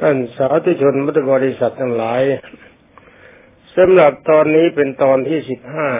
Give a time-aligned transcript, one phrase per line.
[0.00, 2.22] ท่านสาธุชนพุทธบริษัททั้งหลาย
[3.76, 5.90] สำหรับตอนนี้เป็นตอนที่สิบห้า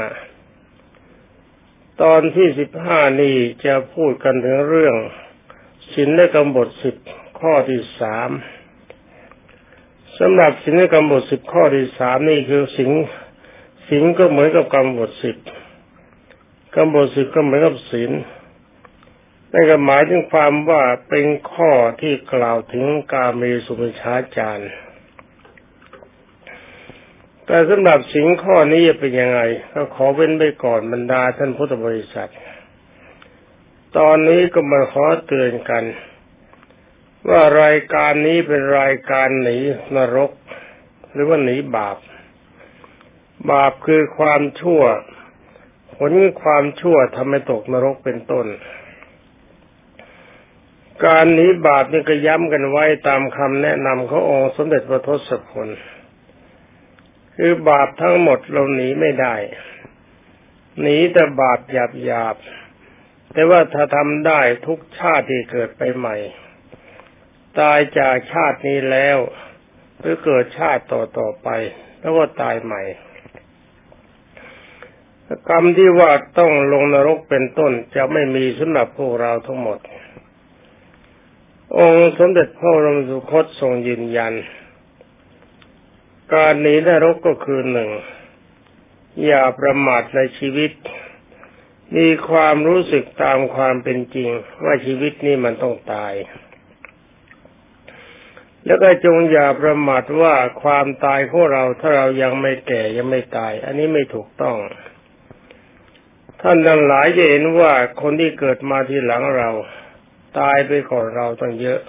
[2.02, 4.96] ตอนที่สิบห้านี้จะพูดกันถึงเรื่อง
[5.94, 6.94] สินและกำบทสิบ
[7.40, 8.30] ข้อที่สาม
[10.18, 12.90] สำหรับสินและกำบทสิบข้อที่สามนี่คือสิง
[13.90, 15.36] สิงก็เหมือนกับกำบทสิบ
[16.76, 18.10] กำบทสิบก็เหมือนกับศีล
[19.58, 24.70] นั่นก็หมายถึงความว่าเป็นข้อที่กล่าวถึงการมีสุภชาจารย์
[27.46, 29.40] แต่สำหรับสิงข้อนี้จะเป็นยังไง
[29.72, 32.30] ก็ขอเว้นไปก่อนบรรดาท่านพุทธบริษัท
[33.98, 35.84] ตอนนี้ก็มาขอเตือนกัน
[37.28, 39.58] ว่ารายการนี้เป็นรายการหนี
[39.96, 40.32] นรก
[41.12, 41.98] หรือว่าหนีบาป
[43.50, 44.82] บาปคือความชั่ว
[45.96, 48.46] ผลความชั่วทำให้ตกนรกเป็นต้น
[51.04, 55.68] การหนีบาปนี่ก็ย้ำกันไว้ตามคำแนะนำขององค์สมเด็จพระทศพล
[57.36, 59.34] คือบาปทั้งหมดเราหนีไม่ได้
[60.80, 62.36] หนีแต่บาปหยาบหยาบ
[63.32, 66.16] แต่ว่าถ้าทำได้ทุกชาติที่เกิดไปใหม่
[67.60, 69.18] ตายจากชาตินี้แล้ว
[69.98, 71.48] หรือเกิดชาติต่อต่อไป
[72.00, 72.82] แล้วก็ตายใหม่
[75.48, 79.78] กรรมที่ว่าต้องลงนรกเป็นต้นจะไม่มีสำหรับพวกเราทั้งหมด
[81.78, 84.32] องค์สมเด็จพระรมสุคตทรงยืนยัน
[86.32, 87.90] การหนีนรกก็คือหนึ่ง
[89.26, 90.72] อย่าประมาทในชีวิต
[91.96, 94.28] มีความรู้สึกตามความเป็นจริง
[94.64, 96.12] ว่าชีวิตนี้มันต้องตาย
[98.64, 104.56] แล้วก็จงอย่าประมาทว่าความตายของเราถ้าเรายังไม่แก่ยังไม่ตาย อันนี้ไม่ถูกต้อง
[106.40, 107.72] ท่านทั้งหลายจะเห็นว่า
[108.02, 109.50] คนที่เกิดมาทีหลังเรา
[110.38, 111.80] ตายไปก่อนเราต้องเยอะ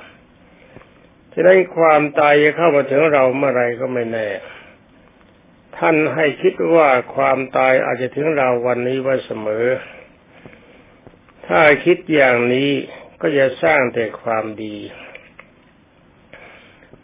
[1.34, 4.28] ฉะนั้นความตายจะเข้ามาถึงเราเมื่อไรก็ไม่แน่
[5.78, 9.66] ท่านให้คิดว่าความตายอาจจะถึงเราวันนี้ไว้เสมอ
[11.48, 12.70] ถ้าคิดอย่างนี้
[13.22, 14.78] ก็จะสร้างแต่ความดี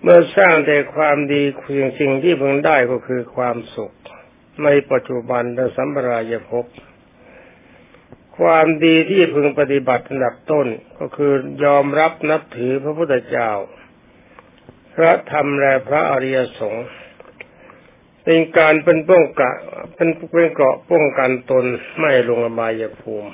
[0.02, 3.94] เมื่อสร้างแต่ความดีสิ่งสิ่งที่พึงได้ก็คือความสุข
[4.64, 6.66] ในปัจจุบันและสัมปรายภพ
[8.40, 10.68] ความดีที่พึงปฏิบัติอันดับต้น
[11.00, 11.34] ก็คือ
[11.64, 13.52] ยอมรับนับถือพระพุทธเจ้า
[14.96, 16.88] พระธรรมและพระอริยสงฆ์
[18.24, 19.54] เป็นการเป็นป้องกัน
[19.96, 21.66] เป็นเป็นเกราะป้องกันตน
[22.00, 23.32] ไม่ลงอบายภูมิ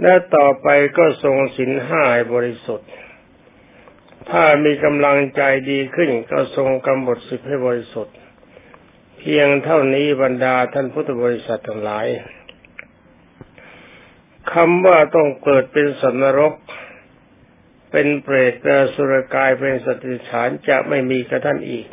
[0.00, 0.68] และต่อไป
[0.98, 2.02] ก็ทรงสินห้า
[2.34, 2.90] บริสุทธิ์
[4.30, 8.16] ถ้ามีกำลังใจดีขึ้นก็ทรงกำหนดสิบให้บริสุทธิ์
[9.18, 12.06] เพียงเท่านี้บรรดาท่านพุทธบริษัททั้งหลาย
[14.54, 16.54] คำว่าต้องเกิดเป็นสันนรก
[17.90, 21.86] เป็นเปรตเป็นสุรกายเป็นสติฉานจะไม่มีกับท่านอีก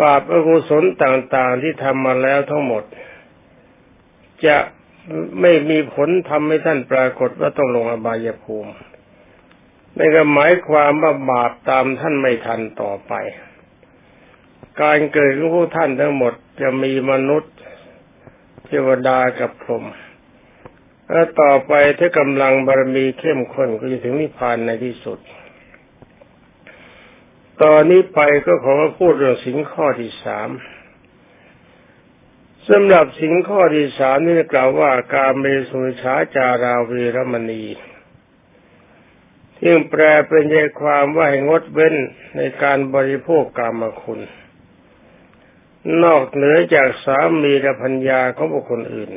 [0.00, 2.84] บาปอกุศลต่างๆที่ทำมาแล้วทั้งหมด
[4.46, 4.58] จะ
[5.40, 8.72] ไม่มีผลทำให้ท่านปรากฏว่าต้องลงอบายภูมิ
[9.96, 13.12] นั่นก็หมายความว่าบาปตามท่านไม่ทันต่อไป
[14.82, 17.54] การเกิดของพวกท่านทั้งหมดจะมีมนุษย์
[18.64, 19.84] เทวดากับพรหม
[21.16, 25.18] แล้วต่อไปถ้ากำลังบารมีเข้มข้นก็จะถึงนิพพานในที่สุด
[27.62, 30.50] ตอนนี้ไปก็ขอพูดเรื่องสิงข้อที่สาม
[32.68, 37.64] สำหรับสิงข้อที่สามนี่กล่าวว่าการเมสุชาจาราวีรมณี
[39.56, 41.94] ที่แปลเป็นใจความว่าให้งดเว้น
[42.36, 44.20] ในการบริโภคกรรมคุณ
[46.04, 49.12] นอกเหนือจากสามีและพัญญาของบุคคลอื่น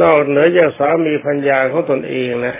[0.00, 2.56] นอกเหนือจากสามีพัญญาของตนเองนะ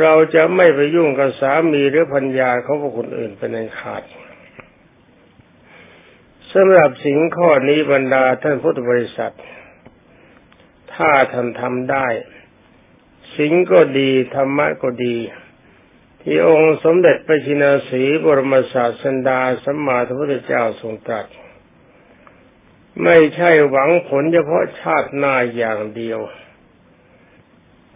[0.00, 4.02] เราจะไม่ไปยุ่งกับสามีหรือพัญญาของคนอื่นเป็นอันขาด
[6.52, 9.34] สำหรับสิ่งข้อนี้บรรดาท่านพุทธบริษัท
[10.94, 12.06] ถ้าท่านทำได้
[13.36, 15.16] สิ่งก็ดีธรรมะก็ดี
[16.22, 21.26] ที่องค์สมเด็จพระชินสีบรมศาสดาสัมมาสัมพุทธเจ้าทรงตรัส
[23.04, 26.20] ไม่ใช่หวังผลเฉพาะชาติหน้าอย่างเดียว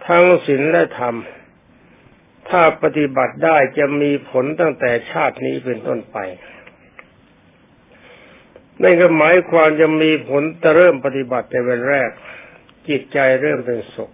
[0.07, 1.17] ทั้งศีลและธรรม
[2.49, 6.17] ถ้าปฏิบัติได้จะมีผลตั้งแต่ชาตินี้เป็นต้นไป
[8.83, 12.11] นั่นก็หมายความจะมีผลจะเริ่มปฏิบัติในวันแรก
[12.89, 14.13] จิตใจเริ่มเป็นสุข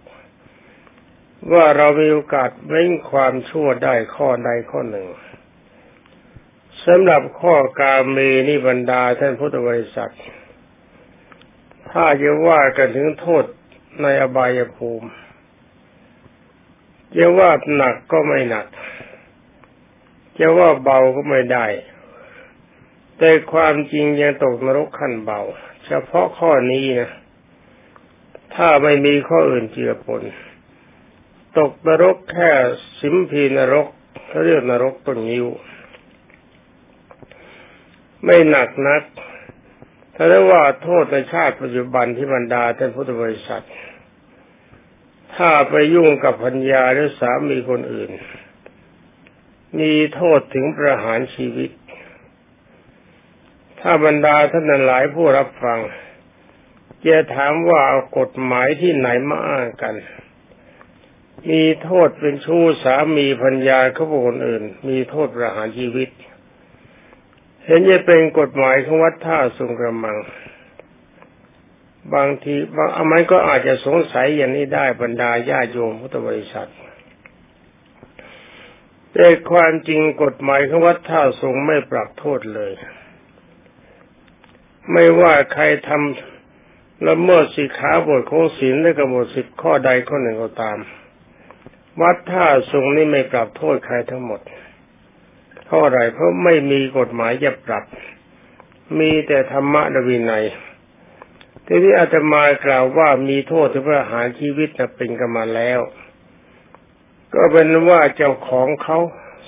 [1.53, 5.07] ว่าเรามีโอกาสเว้นความชั่วได้ข้อใดข้อหนึ่ง
[6.85, 8.17] สำหรับข้อกาเม
[8.47, 10.13] นิบรรดาท่านพุทธบริษัท
[11.91, 13.45] ถ้าจะว่ากันถึงโทษ
[14.01, 15.09] ในอบายภูมิ
[17.17, 18.67] จะว่าหนักก็ไม่หนัก
[20.39, 21.65] จะว่าเบาก็ไม่ได้
[23.17, 25.41] แต่ความจริงยังตกนรกขั้นเบา
[25.85, 27.11] เฉพาะข้อนี้นะ
[28.55, 30.23] ถ้าไม่มีข้ออื่นเจือปน
[31.57, 32.51] ตกนรกแค่
[32.99, 33.87] สิมพีนรก
[34.27, 35.47] เขาเรียกนรกต้นยิ้ว
[38.23, 39.03] ไม่หนักนัก
[40.23, 43.65] ถ้าได้ว่าโทษในชาติปัจจุบันที่บรรดาท่านพุทธบริษัท
[45.35, 48.11] ถ้าไปยุ่งกับพัญญาหรือสามีคนอื่น
[49.79, 51.71] มีโทษถึงประหารชีวิต
[53.79, 55.79] ถ้าบรรดาท่านหลายผู้รับฟัง
[57.05, 59.95] จะถามว่าเอากฎหมายที่ไหนมาอ้างกัน
[61.49, 66.09] มีโทษเป็นชู้สามีพัญญาเขาบุคคลอื่น มีโทษประหารชีวิต
[67.65, 70.17] เห็นจะเป็นกฎหมายของวัดท่าสุงกระมัง
[72.13, 76.69] บางทีบางอมันก็อาจจะสงสัยอย่างนี้ได้บรรดาญาโยมพุทธบริษัท
[79.13, 82.73] แต่ความจริงกฎหมายของวัดท่าสงไม่ปรับโทษเลย
[84.91, 90.77] ไม่ว่าใครทำละเมิดสิขาบทของศีลและกำหนดสิทธิข้อใดข้อหนึ่งก็ตาม
[92.01, 94.41] วัดท่าสงนี่ไม่ปรับโทษใครทั้งหมด
[95.71, 97.83] เพราะอะไรเพราะไม่มีกฎหมายจะปรับ
[98.99, 100.45] มีแต่ธรรมะวินัย
[101.65, 105.79] ทีนี้อาตมากล่าวว่ามีโทษถึงประหารชีวิตนะเป็นกันมาแล้ว
[107.33, 108.97] ก็เป็นว่าเจ้าของเขา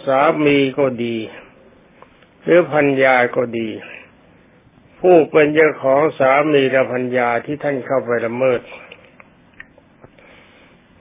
[0.05, 1.17] สามีก็ดี
[2.43, 3.69] หรือพัญญาก็ดี
[4.99, 8.61] ผู้เป็นเจ้าของสามีและพัญญาที่ท่านเข้าไปละเมิด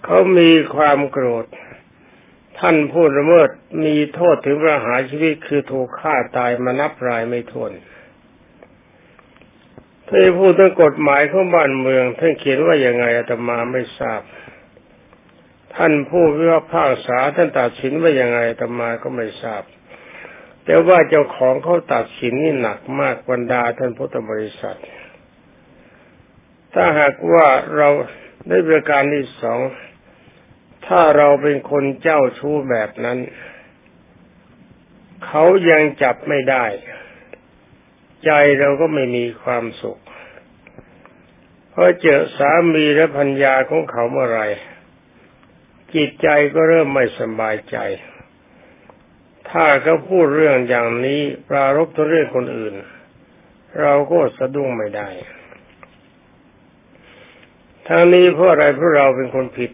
[0.04, 1.46] เขามีความโกรธ
[2.58, 3.50] ท่านผู้ละเมิด
[3.84, 7.72] มีโทษถึงประหารชีวิตคือถูกฆ่าตายมานับรายไม่ถ้วน
[10.08, 14.22] ถ้านพูดถึงกฎหมายของบ้านเมืองท่านเขียนว่าอย่างไงอาตมาไม่ทราบ
[15.74, 19.62] ท่านผู้พิพากษาท่านตัดสินว่ายังไงตมาก็ไม่ทราบ
[20.64, 24.78] แต่ว่าเจ้าของเขาตัดสินนี่หนักมากบรรดาท่านพุทธบริษัท
[26.74, 27.46] ถ้าหากว่า
[27.76, 27.88] เรา
[28.48, 29.60] ได้ประการที่สอง
[30.86, 33.18] ถ้าเราเป็นคนเจ้าชู้แบบนั้น
[35.26, 36.64] เขายังจับไม่ได้
[38.24, 38.30] ใจ
[38.60, 40.00] เราก็ไม่มีความสุข
[41.70, 44.42] เพราะเจอสามีและพัญญาของเขาเมื่อไร
[45.94, 47.76] จิตใจก็เริ่มไม่สบายใจ
[49.50, 52.74] ถ้าเขาพูดเรื่องอย่างนี้ปรารบตัวเรื่องคนอื่น
[53.80, 55.08] เราก็สะดุ้งไม่ได้
[57.88, 59.70] ทางนี้เพราะอะไรเพราะเราเป็นคนผิด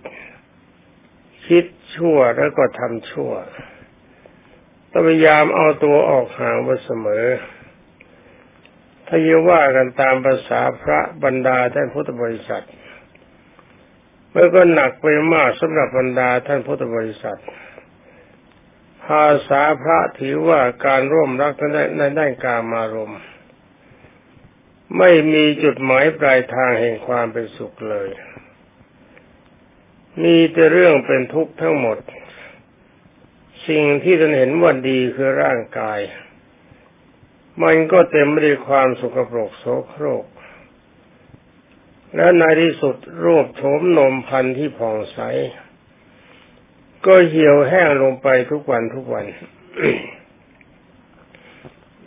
[1.49, 1.65] คิด
[1.95, 3.33] ชั่วแล้วก็ทำชั่ว
[4.91, 7.27] ต้องพยายามเอาตัวออกห่างไว้เสมอ
[9.07, 12.67] ถ้าจะว่ากันตามภาษาพระบรรดาท่านพุทธบริษัท
[14.35, 17.41] มันก็หนักไปมากสำหรับบรรดาท่านพุทธบริษัท
[19.07, 21.53] ภาษาพระถือว่าการร่วมรัก
[21.99, 23.15] ในด้านการมารม
[24.99, 28.09] ไม่มีจุดหมายปลายทางแห่งความเป็นสุขเลย
[30.25, 31.99] มีแต่เรื่องเป็นทุกข์ทั้งหมด
[33.69, 36.01] สิ่งที่ท่านเห็นว่าดีคือร่างกาย
[37.63, 40.25] มันก็เต็มไปด้วยความสุขปรกโสโครก
[42.17, 45.19] และในที่สุดรูปโฉมนมพันธุ์ที่ผ่องใส
[47.07, 49.27] ก็เหี่ยวแห้งลงไปทุกวันทุกวัน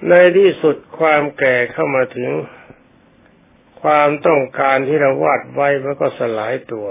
[0.09, 2.29] ในที่สุดความแก่เข้ามาถึง
[3.81, 6.87] ความต้องการที่เราวาดไว้มันก็สลายตัว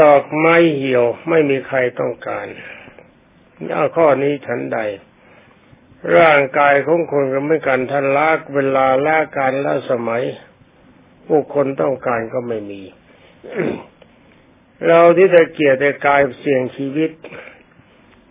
[0.00, 2.46] ดอกไม้เหี่ยวไม่มีใครต้องการ
[3.74, 4.78] เอาข้อนี้ฉันใด
[6.18, 10.24] ร่างกายของคนก็ไม่กันท่านลากเวลาลาการละสมัย
[11.26, 12.82] ผู้คนต้องการก็ไม่มี
[14.86, 17.10] เราที่จะเกียรติกายเสี่ยงชีวิต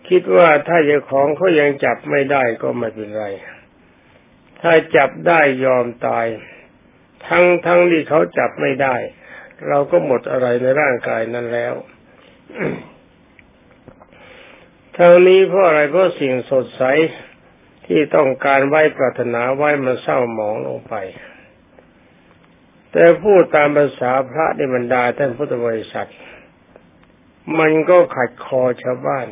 [0.08, 3.26] คิดว่าถ้าเจ้าของเขายังจับไม่ได้ก็ไม่เป็นไร
[4.60, 6.26] ถ้าจับได้ยอมตาย
[7.26, 8.96] ทั้งทั้งที่เขาจับไม่ได้
[9.68, 11.74] เราก็หมดอะไรในร่างกายนั้นแล้ว
[14.96, 16.82] ทางนี้เพราะอะไรเพราะสิ่งสดใส
[17.86, 20.94] ที่ต้องการไว้ปรารถนาไว้มันเศร้าหมองลงไป
[22.92, 26.10] แต่พูดตามภาษาพระในบรรดาท่านพุทธบริษัท
[27.58, 29.28] มันก็ขัดคอชาวบ้าน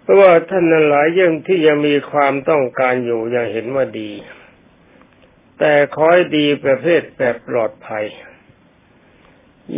[0.00, 4.10] เพราะว่าท่านนั้นหลายยังที่ยังมีความต้องการอยู่ยังเห็นว่าดี
[5.58, 8.04] แต่คอยดีประเภทแบบปลอดภัย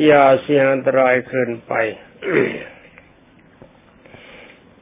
[0.04, 1.72] อย่าเสี่ยงอันตรายเกินไป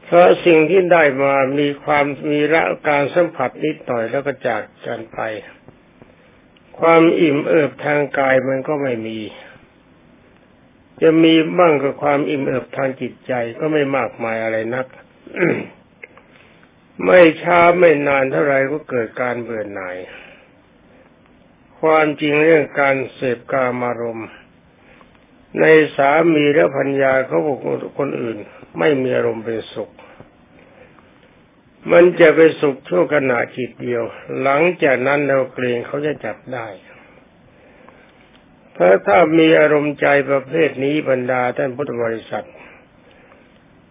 [0.05, 5.21] เพราะสิ่งที่ได้มามีความมีระการสัมผัสนิดหน่อยแล้วก็จากกันไป
[6.81, 9.19] ความอิ่มเอิบทางกายมันก็ไม่มี
[11.03, 14.87] จะมีบ้างกับความอิ่มเอิบทางจิตใจก็ไม่มากมายอะไรนัก
[17.05, 19.97] ไม่ช้าไม่นานเท่าไรก็เกิดการเบื่อหน่าย
[21.81, 24.29] ความจริงเรื่องการเสพกามารมณ์
[25.61, 25.65] ใน
[25.97, 27.59] สามีและพัญญาเขาบอก
[27.99, 28.39] คนอื่น
[28.79, 29.91] ไม่มีอารมณ์เป็นสุข
[31.93, 34.05] มันจะไปสุขชั่วขณะจิตเดียว
[34.43, 36.67] หลังจากนั้นเราเกรงเขาจะจับได้
[38.73, 42.47] เพราะถ้ามีอารมณ์ใจประเภทนี้บรรดาท่านพุทธบริษัท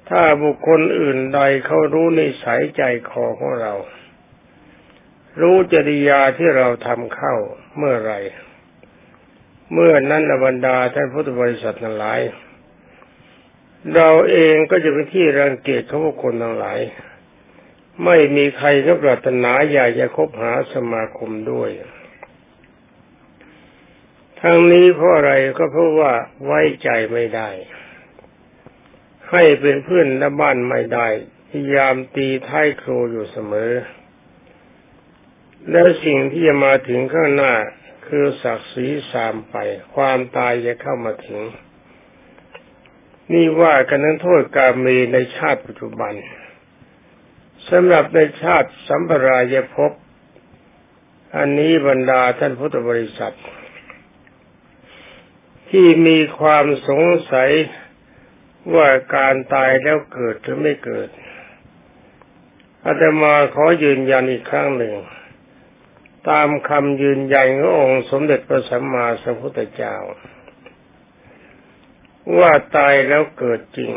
[0.09, 3.73] ถ้าบุคคลอื่นใดเขารู้ในสัยใจคอของเรา
[5.41, 7.35] รู้จริยาที่เราทำเข้า
[7.77, 8.13] เมื่อไร
[9.73, 12.19] เมื่อนั้นบรรดาท่านพุทธบริษัททั้งหลาย
[13.95, 16.79] เราเองก็จะเป็นที่รังเกียจของบุคคลทั้งหลาย
[18.05, 21.69] ไม่มีใครก็ปรารถนาอยากจะคบหาสมาคมด้วย
[24.41, 26.11] ทั้งนี้เพราะอะไรก็เพราะว่า
[26.45, 27.49] ไว้ใจไม่ได้
[29.31, 31.07] ให้เป็นเพื่อนและบ้านไม่ได้
[31.49, 33.71] พยายามตีท้ายครูอยู่เสมอ
[35.71, 37.53] แล้วสิ่งที่จะมาถึงข้างหน้า
[38.07, 39.55] คือศักดิ์ศรีสามไป
[39.95, 41.41] ความตายจะเข้ามาถึง
[43.31, 46.13] นี่ว่ากันนั้นโทษกามีในชาติปัจจุบัน
[47.69, 49.91] สำหรับในชาติสัมปรายภพ
[51.37, 53.35] อันนี้บรรดาท่านพุทธบริษัท
[55.69, 57.51] ที่มีความสงสัย
[58.75, 61.09] ว่าการตายแล้วเกิดหรือไม่เกิด
[62.85, 64.93] อาตมาขอยืนยันอีกครั้งหนึ่ง
[66.29, 69.95] ตามคำยืนยันขององค์สมเด็จพระสัมมาสัมพุทธเจ้า
[72.37, 73.91] ว่าตายแล้วเกิดจริง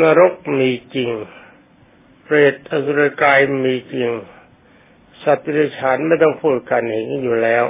[0.00, 1.10] นรกมีจริง
[2.22, 4.10] เปรตอสุรกายมีจริง
[5.22, 7.64] สัตว์ดิฉันไม่ต้องพูดกันเห็นอยู่แล้ว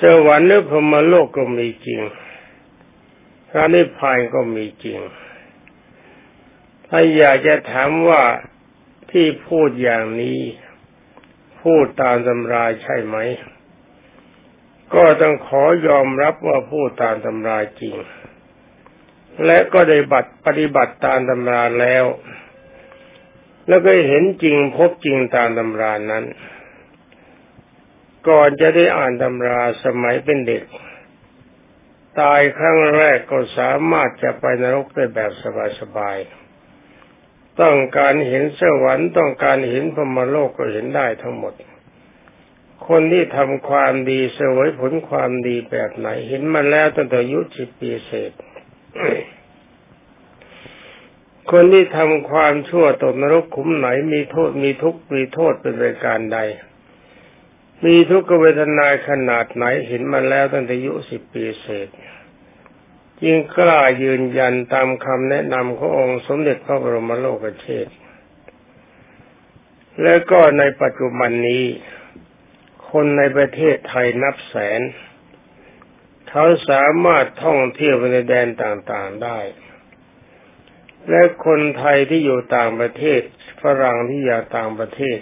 [0.00, 2.00] สวรรค์หรือพรมโลกก็มีจริง
[3.48, 4.98] พระนิพพานก็มีจริง
[6.88, 8.22] ถ้าอยากจะถามว่า
[9.12, 10.40] ที่พูดอย่างนี้
[11.62, 13.16] พูดตามตำราใช่ไหม
[14.94, 17.96] ก็ต้องขอยอมรับว่าพูดตามตำราจริง
[19.46, 22.04] และก็ได้บัตรปฏิบัติตามตำราแล้ว
[23.68, 26.24] แล้วก็เห็นจริงพบจริงตามตำรานั้น
[28.28, 30.64] ก่อนจะได้อ่านตำราสมัยเป็นเด็ก
[32.20, 35.32] ตายครั้งแรกก็สามารถจะไปนรกได้แบบ
[35.80, 36.43] สบายๆ
[37.60, 41.54] ต้องการเห็นสวรรค์ต้องการเห็นพรมโลกก็เห็นได้ทั้งหมด
[42.88, 48.32] คนที่ทำความดีเสวยผลความดีแบบไหน เห็นมาแล้วตั้งแต่อายุสิบปีเศษ
[51.50, 56.38] คนที่ทำความชั่วตกนรกขุมไหนมีโทษมีทุกข์มีโทษเป็นรายการใด
[57.84, 61.88] มีทุกขเวทนาขนาดไหนเห็นมาแล้วตั้งแต่อายุสิบปีเศษ
[63.24, 67.88] จึงกล้ายืนยันตามคำแนะนำขององค์สมเด็จพระบรมโลกเชษ
[70.02, 71.64] และก็ในปัจจุบันนี้
[72.90, 74.80] คนในประเทศไทยนับแสน
[76.30, 79.38] เขาสามารถท่องเที่ยวในแดนต่างๆได้
[81.10, 83.20] และคนไทยที่อยู่ต่างประเทศ
[83.62, 85.20] ฝรั่งที่อยากต่างประเทศ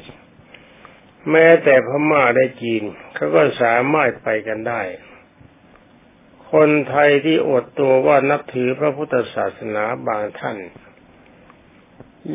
[1.30, 2.82] แม้แต่พม่าได้จีน
[3.14, 4.82] เขาก็สามารถไปกันได้
[6.52, 10.59] คนไทยที่อดตัวว่านับถือพระพุทธศาสนาบางท่าน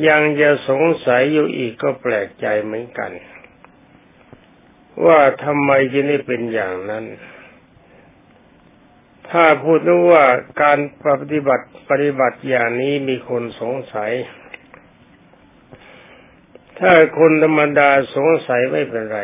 [0.07, 3.11] ยังจะสงสัยอยู่อีกก็แปลกใจเหมือนกัน
[5.05, 7.05] ว่าทำไมจึงได้เป็นอย่างนั้น
[9.29, 9.79] ถ้าพูด
[10.11, 10.23] ว่า
[10.61, 14.11] การปฏิบัติปฏิบัติอย่างนี้มีคนสงสัย
[16.79, 19.19] ถ้าคนธรรมดาสงสัยไม่เป็นไร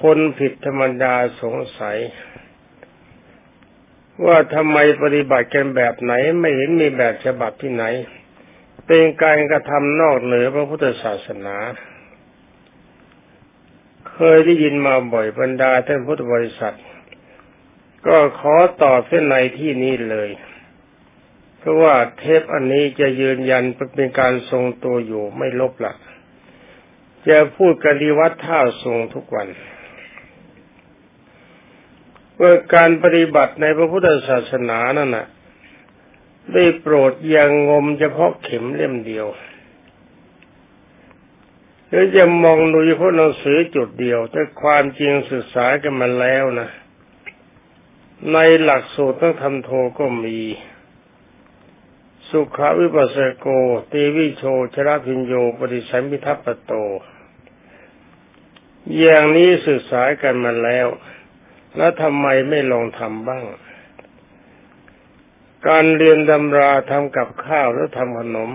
[0.00, 1.98] คนผิดธรรมดาสงสัย
[4.26, 7.84] ว่าทำไมปฏิบัติกันแบบไหนไม่เห็นมีแบบฉบับที่ไหน
[8.86, 11.56] เป็นการกระทำนอกเหนือพระพุทธศาสนา
[14.10, 16.76] เคยได้ยินมาบ่อยบรรดาท่านพุทธบริษัท
[18.06, 20.30] ก็ขอตอบเส้นในที่นี้เลย
[21.58, 25.96] เพราะว่าเทปอันนี้จะยืนยันเป็นการทรงตัวอยู่ไม่ลบหลัก
[27.28, 29.48] จะพูดกันดีวัดท่าทรงทุกวัน
[32.40, 35.26] ว่าการปฏิบัติในพระพุทธศาสนานั่นน่ะ
[36.52, 39.26] ได้โปรดย่างงมเฉพาะเข็มเล่มเดียว
[41.88, 46.68] หรือจะมองดูเฉพาะหนังสือจุดเดียว แต่ความจริงศึกษากันมาแล้วนะ
[48.32, 50.38] ในหลักสูตรต้องทำโทก็มี
[52.30, 53.46] สุขาวิปัสสโก
[53.88, 56.72] เตวิโชชราพิญโยปฏิสัมพิทัปโต
[58.98, 60.86] อย่างนี้ศึกษากันมาแล้ว
[61.76, 63.44] แล้วทำไมไม่ลองทำบ้าง
[65.68, 68.50] การเรียนตำราทำกับข้าวหรือทำขนม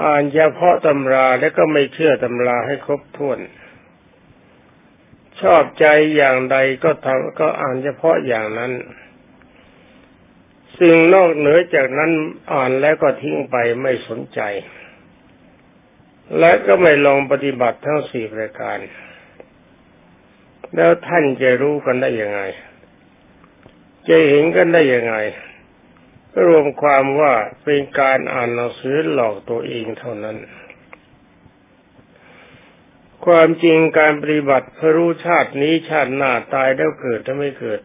[0.00, 3.38] อ่านเฉพาะตำราแล้วก็ไม่เชื่อตำราให้ครบถ้วน
[5.40, 8.72] ชอบใจอย่างใดก็ทำก็อ่านเฉพาะอย่างนั้น
[10.78, 12.10] สิ่งนอกเหนือจากนั้น
[12.52, 14.40] อ่านแล้วก็ทิ้งไปไม่สนใจ
[16.38, 18.78] และก็ไม่ลองปฏิบัติทั้งสี่ประการ
[20.76, 22.40] แล้วท่านจะรู้กันได้ยังไง
[24.08, 25.14] จะเห็นกันได้ยังไง
[26.46, 30.36] รวมความว่าเป็นการอ่านหนังสือหลอกตัวเองเท่านั้น
[33.26, 37.80] ความจริงการปฏิบัติเพื่อรู้ชาตินี้ชาติหน้าตายแล้วเกิดถ้าไม่เกิด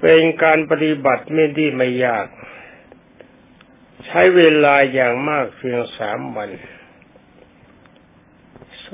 [0.00, 2.26] เป็นการปฏิบัติไม่ดีไม่ยาก
[4.06, 6.50] ใช้เวลาอย่างมากเพียงสามวัน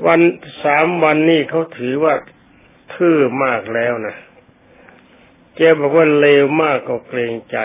[0.05, 0.21] วัน
[0.63, 2.13] สามวันนี้เขาถือว่า
[2.93, 4.15] ทื่อมากแล้วนะ
[5.55, 7.57] แกบอกว่าเลวมากก็เกรงใจ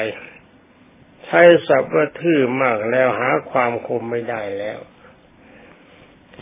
[1.25, 4.79] ใช้ศัพท์ว่าทื่อมากแล้วหาความคมไม่ได้แล้ว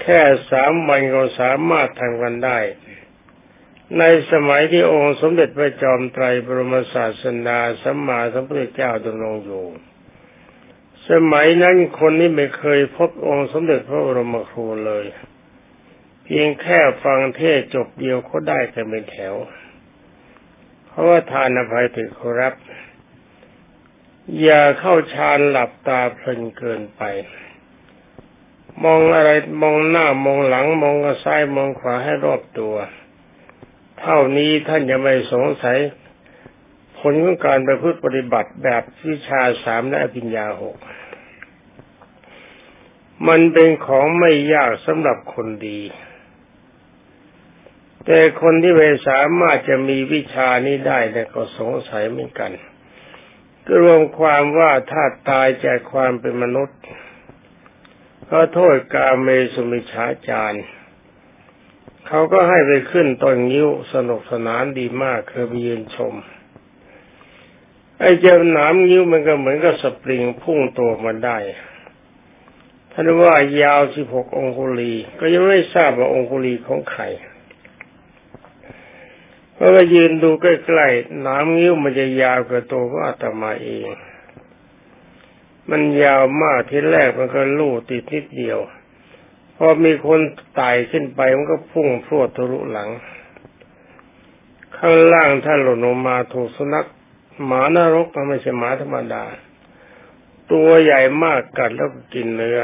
[0.01, 2.59] แค่สามวันก็สามารถทำกันได้
[3.99, 4.03] ใน
[4.33, 9.65] สมัยที่องค์สมเด็จพระจอมไตรบรมศาสนาสัมมาสัมพุทธเจ้าดำรงอยู่
[11.11, 15.05] สมัยนั้นคนนี้ไม่เคยพบองค์สมเด็จพระบรมครูเลย
[16.29, 19.35] เพียงแค่ฟังเทศจบเดียวเขาได้กันเป็นแถว
[20.87, 22.55] เพราะว่าทานอภัยถึงครับ
[24.43, 27.03] อย่าเข้าฌานหลับตาเพลินเกินไป
[28.85, 29.31] มองอะไร
[29.63, 32.75] มองหน้ามองหลังมองซ้ายมองขวาให้รอบตัว
[34.01, 35.79] เท่านี้ท่านจะไม่สงสัย
[36.99, 40.77] ผลของการไปพูดปฏิบัติแบบวิชาสามและอภิญญาหก
[43.29, 45.81] มันเป็นของไม่ยากสำหรับคนดี
[48.07, 52.53] แต่คนที่ไม่สามารถจะมีวิชานี้ได้เนี่ยก็สงสัยเหมือนกัน
[53.67, 56.81] ก็รวมความว่าถ้าตายจากความเป็นมนุษย์
[58.31, 60.61] ก็โทษกาเมสุมิชาจาร
[62.07, 66.15] เขาก็ให้ไปขึ้นต้นงิ้วสนุกสนานดีมากเคยไปยืนชม
[68.01, 71.39] ไอ้เจ้าหนามงิ้วมันก็เหมือนกับสปริงพุ่งตัวมันได้
[72.93, 77.03] ท่านว่ายาวสิบหกองคุลี ก็ยังไม่ทราบว่าองคุลีของใคร
[79.57, 80.47] เพราะว่ายืนดูใก
[80.79, 83.89] ล้ๆน้ำงิ้วมันจะยาวกว่าตัวของอาตมาเอง
[85.71, 88.59] มันยาวมากทีแรกมันก็ลู่ติดนิดเดียว
[89.57, 90.21] พอมีคน
[90.57, 92.91] ไต่ขึ้นไปมันก็พุ่งพรวดทะลุหลัง
[94.77, 96.87] ข้างล่างท่านหล่นลงมาถูกสุนัข
[97.45, 99.25] หมานรกมันไม่ใช่หมาธรรมดา
[100.53, 102.61] ตัวใหญ่มากกัดแล้วก็กินเนื้อ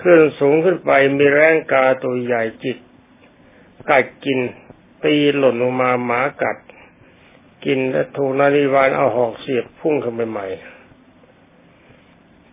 [0.00, 2.76] ขึ้นสูงขึ้นไปมีแรงกาตัวใหญ่จิต
[3.90, 4.38] กัดกิน
[5.04, 6.58] ตีหล่นลงมาหมากัด
[7.64, 10.46] กินและถูกนาฬิวานเอาหอกเสียบพุ่งขึ้นไปใหม่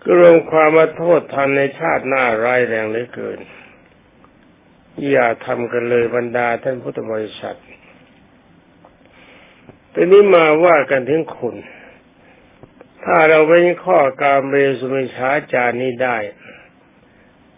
[0.02, 3.40] ก็รวมความมาโทษทันในชาติหน้าร้ายแรงเหลือเกิน
[5.10, 7.60] อย่าทำกันเลยบรรดาท่านพุทธบริษัท
[9.94, 11.56] ทีนี้มาว่ากันถึงคุณ
[13.04, 16.18] ถ้าเราเว้นข้อการเมสุมิชาจานี้ได้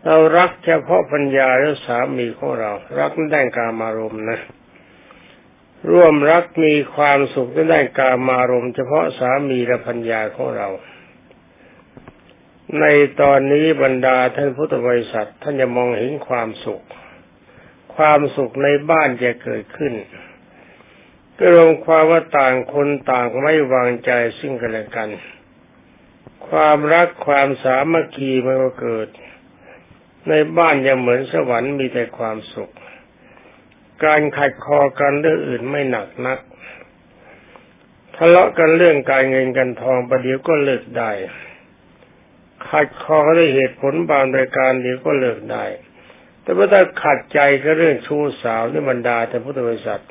[0.06, 4.40] เรารักเฉพาะปัญญาและสามีของเรา รักได้การมารมนะ
[5.92, 10.70] ร่วมรักมีความสุขในด้านกามารมเฉพาะสามีและพัญญาของเรา
[12.80, 12.86] ใน
[13.22, 16.84] ตอนนี้บรรดาท่านพุทธบริษัทท่านจะมองเห็นความสุข
[17.96, 19.94] ความสุขในบ้านจะเกิดขึ้น
[21.38, 25.10] ก็รวมความว่าต่างคนต่างไม่วางใจซึ่งกันและกัน
[26.50, 29.08] ความรักความสามัคคีมันก็เกิด
[30.30, 32.74] ในบ้านจะเหมือนสวรรค์มีแต่ความสุข
[34.06, 36.40] การขัดคอกันเรื่องอื่นไม่หนักนัก
[38.16, 41.12] ทะเลาะกันเรื่องการเงินกันทองประเดี๋ยวก็เลิกได้
[42.70, 45.66] ขัดคอด้วยเหตุผลบางรายการเดี๋ยวก็เลิกได้
[46.44, 50.04] แต่ว่าถ้าขัดใจก็เรื่องชู้สาวนี่บรรดาแต่พุทธบริษัท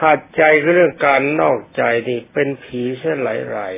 [0.00, 3.72] ขัดใจก็เรื่องการนอกใจนี่เป็นผีเช่นหลายราย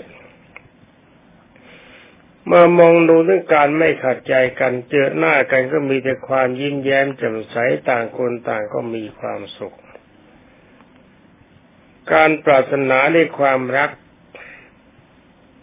[2.50, 7.56] มามองดูเรื่องการไม่ขัดใจกันเจอหน้ากันก็มีแต่ความยิ้มแย้มแจ่มใส
[7.88, 9.76] ต่างคนต่างก็มีความสุข
[12.12, 13.90] การปรารถนาในความรัก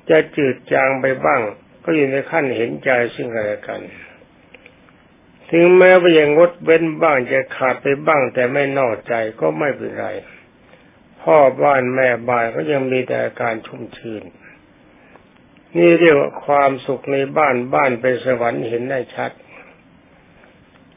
[0.09, 1.41] จะจืดจางไปบ้าง
[1.83, 3.81] ก็อยู่ในขั้นเห็นใจซึ่งกันและกัน
[5.51, 10.07] ถึงแม้ว่ายังงดเว้นบ้างจะขาดไปบ้างแต่ไม่นอกใจก็ไม่เป็นไร
[11.21, 14.23] พ่อบ้านแม่บ้านก็ยังมีแต่การชุ่มชื่น
[15.77, 19.32] นี่เรียกว่าความสุขในบ้านบ้านเป็นสวรรค์เห็นได้ชัด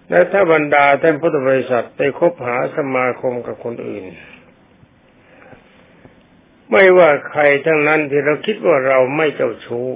[0.08, 4.04] และถ้าบรรดาท่านพุทธบริษัทไปคบหาสมาคมกับคนอื่น
[6.70, 9.88] ไม่ว่าใครทั้งนั้นที่เราคิดว่าเราไม่เจ้าชู้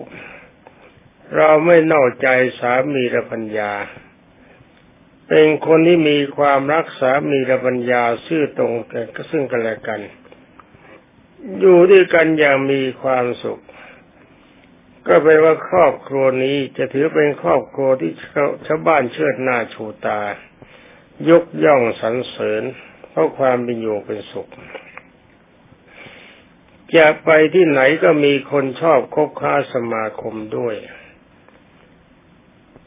[1.37, 2.29] เราไม่นอกใจ
[2.61, 3.73] สามีและปัญญา
[5.29, 10.01] เป็นคนที่มีความรักสามีและปัญญาซื่อตรงกันซึ่งกันและกัน
[11.61, 13.63] อยู่ด้วยกันอย่างมีความสุข
[15.07, 18.13] ก็แปลว่าครอบครัวนี้จะถือเป็นครอบครัวที่
[18.67, 20.21] ชาวบ้านเชิดหน้าชูตา
[21.31, 22.63] ยกย่องสรรเสริญ
[23.11, 24.49] เพราะความเป็นอยู่เป็นสุข
[26.97, 30.77] จะไปที่ไหนก็มีคนชอบคบค้าสมาคมด้วย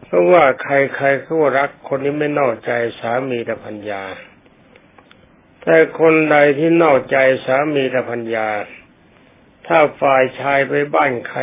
[0.04, 0.68] เพราะว่าใค
[1.02, 4.04] รๆเขารักคนนี้ไม่นอกใจสามีและพัญญา
[5.64, 8.50] แต่คนใดที่นอกใจสามีและพัญญา
[9.68, 11.42] ถ้าฝ่ายชายไปบ้านใคร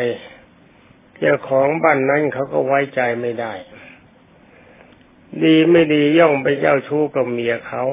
[1.20, 3.52] เจ้าของบ้านนั้นเขาก็ไว้ใจไม่ได้
[5.44, 7.84] ดีไม่ดีย่องไปเจ้าชู้กับเมียเขา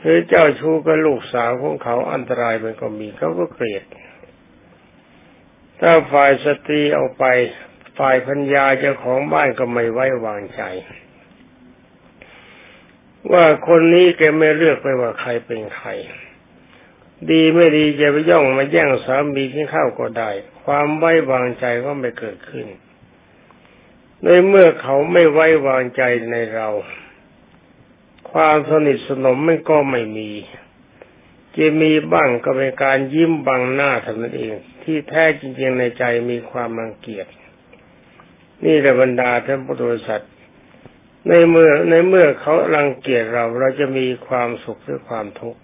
[0.00, 3.84] หรือเจ้าชู้กับลูกสาวของเขาอันตรายมันก็มีเขาก็เกลียด
[5.80, 7.24] ถ้าฝ่ายสตรีเอาไป
[7.98, 10.62] ฝ่ายพัญญาเจ้าของบ้านก็ไม่ไว้วางใจ
[13.32, 15.88] ว่าคนนี้แกไม่เลือกไปว่าใครเป็นใคร
[17.30, 20.30] ดีไม่ดีจะไปย่องมาแย่งสามีกินข้าวก็ได้
[20.64, 22.66] ความไว้วางใจก็ไม่เกิดขึ้น
[24.22, 26.68] ในเมื่อเขาไม่ไว้วางใจในเรา
[28.32, 30.30] ความสนิทสนมมันก็ไม่มี
[31.56, 37.26] จะมีบ้างก็เป็นการยิ้มบังหน้าเท่านั้นเอง ที่แท้จริงๆในใจมีความรังเกียจ
[38.64, 40.24] นี่แหละบรรดาท่านพุทธบริษัท
[41.28, 45.60] ในเมื่อในเมื่อเขารังเกียจเราเราจะมีความสุขหรือความทุกข์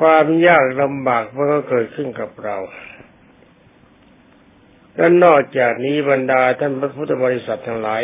[0.00, 2.56] ความยากลำบากมันก็เกิดขึ้นกับเรา
[4.96, 8.02] และนอกจากนี้บรรดาท่านพระพุทธบริษัททั้งหลาย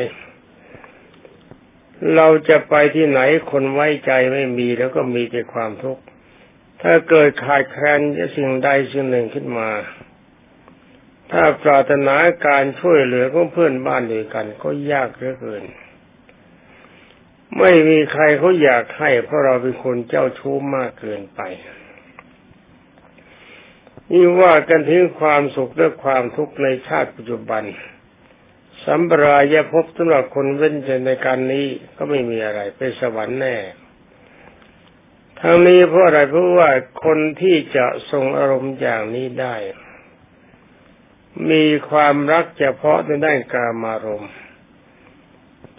[2.16, 6.02] เราจะไปที่ไหนคนไว้ใจไม่มีแล้วก็มีแต่ความทุกข์
[6.82, 8.00] ถ้าเกิดขาดแคลน
[8.37, 9.70] สิ่งใดสิ่งหนึ่งขึ้นมา
[11.32, 15.64] ถ้าปรารถนาการช่วยเหลือของเพื่อนบ้านด้วยกันก็ยากเหลือเกิน
[17.59, 21.40] ไม่มีใครเขาอยากให้เพราะเราเป็นคนเจ้าชู้มากเกินไป
[24.12, 27.64] นี่ว่ากันถึงความสุขและความทุกข์ในชาติปัจจุบัน
[28.84, 31.66] สัมปรายภพสำหรับคนเว้นใจในการนี้
[31.96, 33.56] ก็ไม่มีอะไรไปสวรรค์แน่
[35.40, 36.70] ทั้งนี้เพราะอะไรเพราะว่า
[37.04, 39.56] คนที่จะทรงอารมณ์อย่างนี้ได้
[41.50, 44.32] มีความรักเฉพาะในด้านกามารมณ์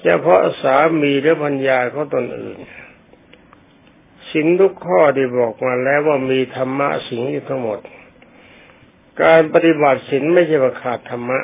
[0.03, 2.59] เฉพาะสามีหรือพัญญาเของตนอื่น
[4.31, 7.79] สินทุกข้อที่บอกมาแล้วว่ามีธรรมะสิ่งอยู่ทั้งหมด
[9.23, 11.39] การปฏิบัติศีลไม่ใช่ว่าขาดธรรมะ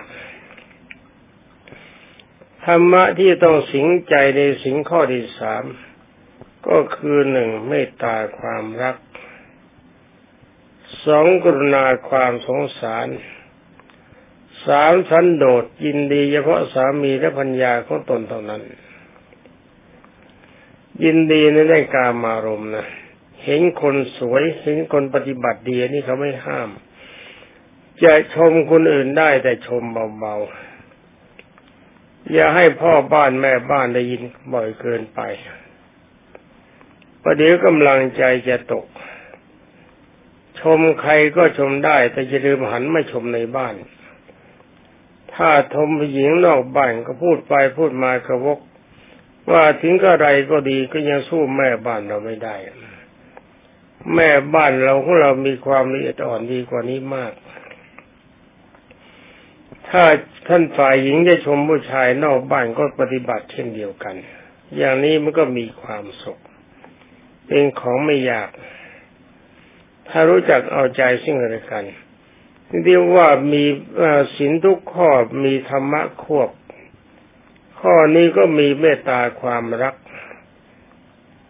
[2.66, 5.64] ธรรมะที่ต้องสิงใจในสิงข้อที่สาม
[6.68, 8.96] ก็คือหนึ่งเมตตาความรัก
[11.06, 13.08] สองกรุณาความสงสาร
[14.66, 18.62] สามสันโดษยินดีเฉพาะสามีและพัญญาของตนเท่านั้น
[21.04, 22.88] ยินดีในได้การมารมนะ
[23.44, 26.70] เห็นคนสวย เห็นคนปฏิบัติดีนี่เขาไม่ห้าม
[28.02, 29.84] จะชมคนอื่นได้แต่ชม
[30.20, 34.22] เบาๆ อย่าให้พ่อบ้านแม่บ้านได้ยิน
[34.54, 35.22] บ่อยเกินไป
[37.22, 38.86] ประเดี๋ยวกำลังใจจะตก
[40.60, 43.76] ชมใครก็ชมได้ แต่จะลืมหันมาชมในบ้าน
[45.34, 48.60] ถ้าชมผู้หญิงนอกบ้านก็พูดไปพูดมากระวก
[49.52, 52.56] ว่าถึงกระไรก็ดีก็ยังสู้แม่บ้านเราไม่ได้
[54.16, 57.34] แม่บ้านเราของเรามีความละเอียดอ่อนดีกว่านี้มาก
[59.90, 60.04] ถ้า
[60.48, 64.16] ท่านฝ่ายหญิงได้ชมผู้ชายนอกบ้านก็ปฏิบัติเช่นเดียวกัน
[64.78, 66.40] อย่างนี้มันก็มีความสุข
[67.48, 68.50] เป็นของไม่ยาก
[70.10, 71.86] ถ้ารู้จักเอาใจซึ่งกันและกัน
[72.84, 73.64] เรียกว่ามี
[74.36, 75.10] ศีลทุกข้อ
[75.46, 76.50] มีธรรมะควบ
[77.80, 79.96] ข้อนี้ก็มีเมตตาความรัก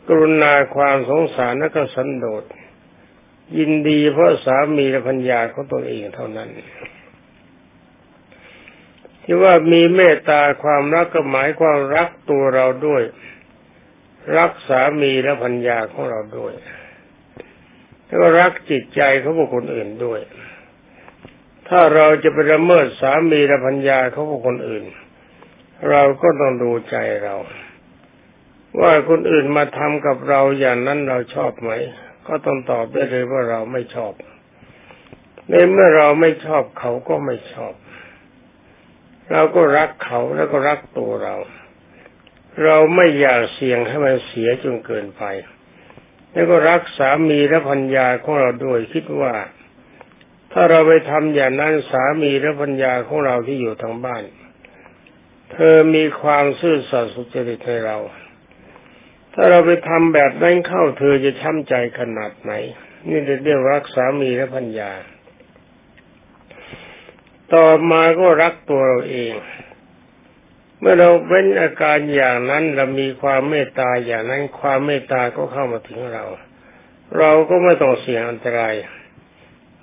[0.07, 2.43] กรุณาความสงสารและก็สันโดษ
[3.57, 6.49] ยินดีเพราะสามีและพัญญาของตนเองเท่านั้น
[9.23, 13.03] ที่ว่ามีเมตตาความรักก็หมายความรักตัวเราด้วย
[14.38, 16.53] รักสามีและพัญญาของเราด้วย
[18.05, 20.19] แล้วก็รักจิตใจของบุคคลอื่นด้วย
[21.69, 24.83] ถ้าเราจะไปละเมิดสามีและพัญญาของบุคคลอื่น
[25.89, 27.36] เราก็ต้องดูใจเรา
[28.79, 31.71] ว่าคนอื่นมาทำกับเราอย่างนั้นเราชอบไหม
[32.27, 34.13] ก็ต้องตอบได้เลยว่าเราไม่ชอบ
[35.49, 37.73] ในเมื่อเราไม่ชอบเขาก็ไม่ชอบ
[39.31, 41.36] เราก็รักเขาแล้วก็รักตัวเรา
[42.63, 45.23] เราไม่อยากเสี่ยงให้มันเสียจนเกินไป
[46.31, 49.33] แล้วก็รักสามีและพัญญาของเราด้วยคิดว่า
[50.51, 54.23] ถ้าเราไปทำอย่างนั้นสามีและพัญญาของเราที่อยู่ทางบ้าน
[55.51, 57.97] เธอมีความซื่อสัตย์สุจริตให้เรา
[59.33, 62.53] ถ้าเราไปทำแบบนั้นเข้าเธอจะช้ำใจขนาดไหน
[63.07, 64.91] นี่เรียกรักสามีและพัญญา
[67.53, 69.33] ต่อมาก็รักตัวเราเอง
[70.79, 76.25] เมื่อเราเว้นอาการอย่างนั้นเรามีความเมตตาอย่างนั้นความเมตตาก็เข้ามาถึงเรา
[77.17, 78.75] เราก็ไม่ต้องเสี่ยงอันตราย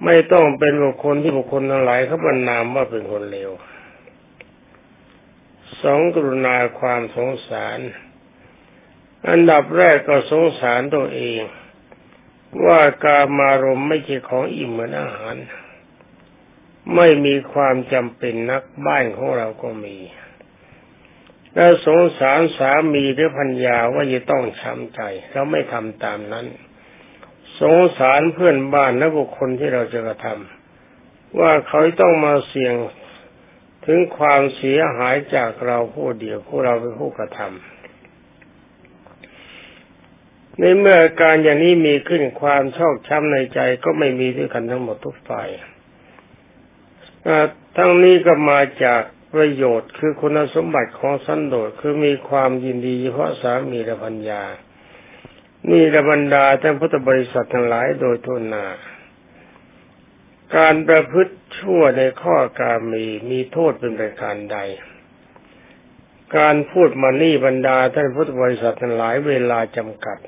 [0.04, 3.50] ไม่ต้องเป็นบุคคลที่บุคคลทั้งหลายเขาบรรนามว่าเป็นคนเลว
[5.82, 7.78] สองกรุณาความสงสาร
[9.28, 11.40] อันดับแรกก็สงสารตัวเอง
[12.66, 15.36] ว่ากามารมไม่ใช่ของอิ่มเหมือนอาหาร
[16.96, 19.96] ไม่มีความจำเป็นนักบ้านของเราก็มี
[21.54, 25.00] แล้วสงสารสามีหรือพัญญาว่าจะต้องช้ำใจ
[25.32, 26.46] เราไม่ทำตามนั้น
[27.60, 32.74] สงสารเพื่อนบ้านและบุคคลที่เราจะกระทำว่าเขาต้องมาเสี่ยง
[33.86, 37.50] ถึงความเสียหายจากเราผู้เดียวผู้เราเป็นผู้กระทำ
[40.58, 45.48] ในเมื่อการอย่างนี้มีขึ้นความชอกช้ำในใจก็ไม่มีด้วยกันทั้งหมดทุกฝ่าย
[47.76, 49.02] ทั้งนี้ก็มาจาก
[49.34, 54.42] ประโยชน์คือคุณสมบัติของสันโดษคือมีความยินดีเฉพาะสามีและพัญญา
[55.70, 58.66] นี่ระบรรดาท่านพุทธบริษัททั้งหลายโดยทุนนา
[60.56, 64.58] การประพฤติชั่วในข้อการมีมีโทษเป็นประการใด
[66.36, 70.18] การพูดมานี่บรรดาท่านพุทธบริษัททั้งหลายเวลาจำกัด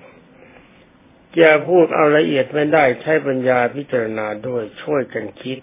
[1.40, 5.58] จะพูดเอาละเอียดไม่ได้ใช้ปัญญาพิจารณาด้วยช่วยกันคิด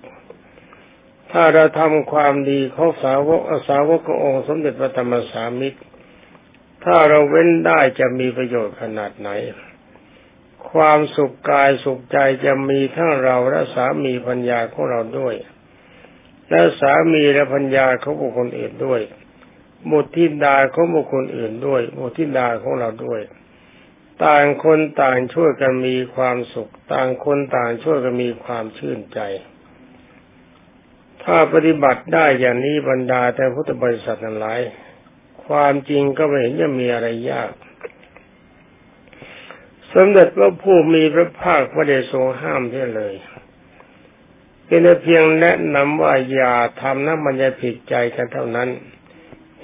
[1.32, 5.80] ถ้าเราทำความดีของสาวกสาวกองค์สมเด็จพระธรรมสามิตร
[6.84, 9.30] ถ้าเราเว้นได้จะมีประโยชน์ขนาดไหน
[10.72, 15.36] ความสุขกายสุขใจจะมีทั้งเราและสามีพัญญาของเราด้วย
[16.50, 19.02] และสามีและพัญญาของบุคคลอื่นด้วย
[19.92, 23.22] บุตรทิดาของบุคคลอื่นด้วยบุตรทิดาของเราด้วย
[24.26, 29.20] ต่างคนต่างช่วยกันมีความสุข ต่างคนต่างช่วยกันมีความชื่นใจ
[31.24, 34.62] ถ้าปฏิบัติได้อย่างนี้บรรดาแต่พุทธบริษัทนั้นหลาย
[35.46, 37.52] ความจริงก็ไม่เห็นจะมีอะไรยาก
[39.94, 43.16] สมเด็จพระผู้มีพระภาคพระเดชทรงห้ามที่เลย
[44.66, 48.70] เป็นเพียงแนะนำว่าอย่าทำนะมันจะผิดใจกันเท่านั้น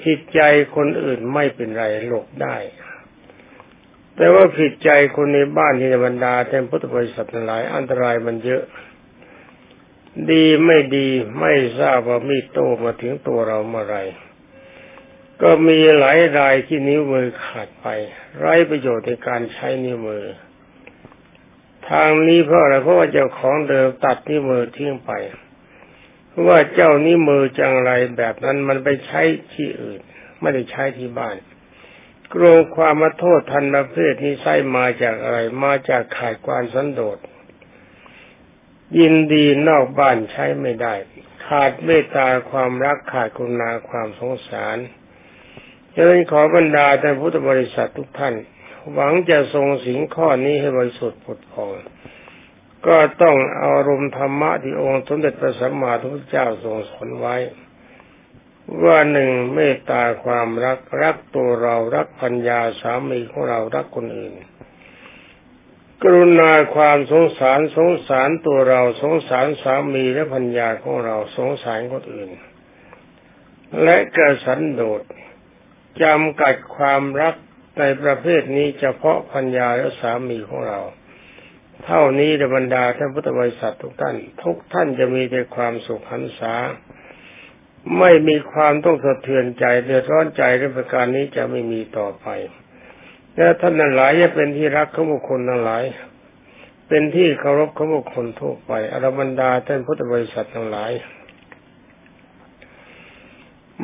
[0.03, 0.41] ผิดใจ
[0.75, 2.57] คนอื่นไม่เป็นไรหลบได้
[4.15, 8.63] แต่ว่าผิดใจคนในบ้านที่บรรดาแต่พุทธบริษัทหลาย อันตรายมันเยอะ
[10.31, 11.07] ดีไม่ดี
[11.39, 13.97] ไม่ทราบว่ามีโตมาถึงตัวเราเมื่อไร
[15.41, 17.87] ก็มีหลายรายที่นิ้วมือขาดไป
[18.39, 20.25] ไร้ประโยชน์ในการใช้นิ้วมือ
[21.89, 25.11] ทางนี้เพราะอะไรเพราะว่าเจ้าของเดิมตัดนิ้วมือทิ้งไป
[26.29, 29.21] เพราะว่าเจ้านิ้วมือจังไรแบบนั้นมันไปใช้
[29.53, 29.99] ที่อื่น
[30.41, 31.35] ไม่ได้ใช้ที่บ้าน
[32.33, 37.17] กลัวความมาโทษทันประเภทนี้ใช้มาจากอะไร มาจากขาดความสันโดษ
[38.99, 40.93] ยินดีนอกบ้านใช้ไม่ได้
[41.45, 44.77] ขาดเมตตาความรักขาดกุณาความสงสาร
[45.93, 48.35] ฉะนั้นขอบรรดาท่านพุทธบริษัททุกท่าน
[48.93, 51.71] หวังจะทรงสิงข้อนี้ให้บริสุทธิ์ผุดพอง
[52.87, 57.35] ก็ต้องเอารมณ์ธรรมะที่องค์สมเด็จพระสัมมาสัมพุทธเจ้าทรงสอนไว้
[58.83, 64.33] ว่าหนึ่งเมตตาความรักรักตัวเรารักพัญญาสามีของเรารักคนอื่น
[66.07, 72.29] กรุณาความสงสารสงสารตัวเราสงสารสามีและพัญญาของเราสงสารคนอื่น
[73.83, 75.01] และกระสันโดษ
[76.03, 77.35] จำกัดความรัก
[77.79, 80.79] ในประเภทนี้เฉพาะพัญญาและสามีของเรา
[81.85, 86.55] เท่านี้ในบรรดาท่านพุทธบริษัททุกท่าน ทุกท่านจะมีแต่ความสุขหันษา
[87.99, 92.27] ไม่มีความต้องสะเทือนใจเดือดร้อนใจในประการนี้จะไม่มีต่อไป
[93.37, 95.83] และท่านนั้นหลายจะเป็นที่รักของบุคคลทั้งหลาย
[96.87, 100.91] เป็นที่เคารพของบุคคลทั่วไปอรบรรดาท่านพุทธบริษัททั้งหลาย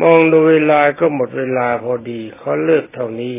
[0.01, 3.37] มองดูเวลาก็หมดเวลาพอดีขอเลิกเท่านี้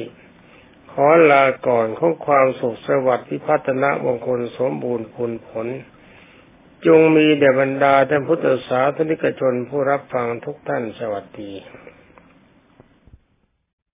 [0.92, 5.66] ขอลาก่อนของความสุขสวัสดิ์พิพัฒนามงคลสมบูรณ์ผลผล
[6.86, 11.52] จงมีแด่บรรดาท่านพุทธศาสนิกชนผู้รับฟังทุกท่านสวัสดี